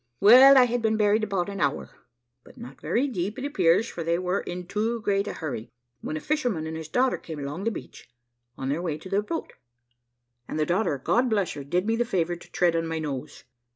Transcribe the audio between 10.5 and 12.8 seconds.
the daughter, God bless her! did me the favour to tread